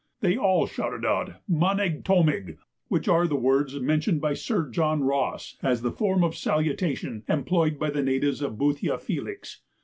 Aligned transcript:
They 0.21 0.35
all 0.35 0.65
shouted 0.65 1.05
out 1.05 1.33
Manig 1.47 2.03
Tomig, 2.03 2.57
which 2.87 3.07
are 3.07 3.27
the 3.27 3.35
words 3.35 3.79
mentioned 3.79 4.19
by 4.19 4.33
Sir 4.33 4.67
John 4.71 5.03
Ross 5.03 5.57
as 5.61 5.83
the 5.83 5.91
form 5.91 6.23
of 6.23 6.35
salutation 6.35 7.21
employed 7.29 7.77
by 7.77 7.91
the 7.91 8.01
natives 8.01 8.41
of 8.41 8.57
Boothia 8.57 8.99
Felix. 8.99 9.61